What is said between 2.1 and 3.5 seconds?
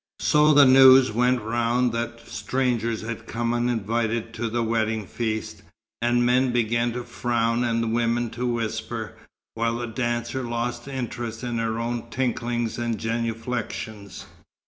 strangers had